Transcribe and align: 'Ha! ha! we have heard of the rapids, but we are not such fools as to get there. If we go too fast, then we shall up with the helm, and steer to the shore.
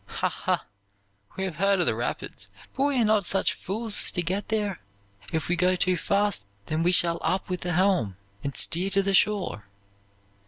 'Ha! 0.07 0.29
ha! 0.29 0.65
we 1.37 1.43
have 1.43 1.57
heard 1.57 1.79
of 1.79 1.85
the 1.85 1.93
rapids, 1.93 2.47
but 2.75 2.85
we 2.85 2.97
are 2.99 3.05
not 3.05 3.23
such 3.23 3.53
fools 3.53 3.95
as 4.05 4.09
to 4.09 4.23
get 4.23 4.49
there. 4.49 4.79
If 5.31 5.47
we 5.47 5.55
go 5.55 5.75
too 5.75 5.95
fast, 5.95 6.43
then 6.65 6.81
we 6.81 6.91
shall 6.91 7.19
up 7.21 7.49
with 7.51 7.61
the 7.61 7.73
helm, 7.73 8.17
and 8.43 8.57
steer 8.57 8.89
to 8.89 9.03
the 9.03 9.13
shore. 9.13 9.65